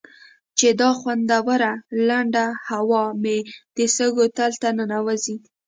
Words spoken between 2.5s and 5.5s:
هوا مې د سږو تل ته ننوځي.